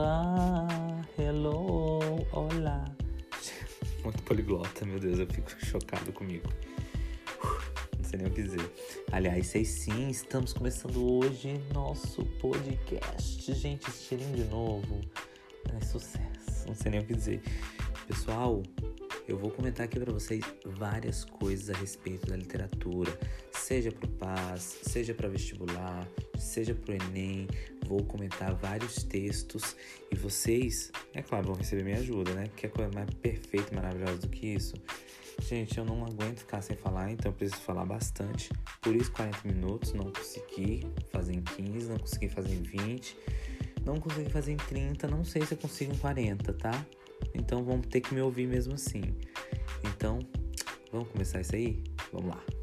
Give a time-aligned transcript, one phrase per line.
[0.00, 0.66] Olá,
[1.18, 2.86] hello, olá.
[4.02, 6.48] Muito poliglota, meu Deus, eu fico chocado comigo.
[7.44, 8.72] Uh, não sei nem o que dizer.
[9.12, 13.52] Aliás, sei sim, estamos começando hoje nosso podcast.
[13.52, 15.02] Gente, estilinho de novo.
[15.76, 17.42] É sucesso, não sei nem o que dizer.
[18.08, 18.62] Pessoal,
[19.28, 23.12] eu vou comentar aqui para vocês várias coisas a respeito da literatura,
[23.70, 27.46] seja para o PAS, seja para vestibular, seja para o Enem.
[27.86, 29.76] Vou comentar vários textos
[30.10, 32.48] e vocês, é claro, vão receber minha ajuda, né?
[32.56, 34.74] Que é coisa mais perfeita e maravilhosa do que isso.
[35.38, 38.50] Gente, eu não aguento ficar sem falar, então eu preciso falar bastante.
[38.80, 43.16] Por isso, 40 minutos, não consegui fazer em 15, não consegui fazer em 20,
[43.84, 46.84] não consegui fazer em 30, não sei se eu consigo em 40, tá?
[47.32, 49.02] Então vamos ter que me ouvir mesmo assim.
[49.84, 50.18] Então,
[50.90, 51.84] vamos começar isso aí?
[52.12, 52.59] Vamos lá.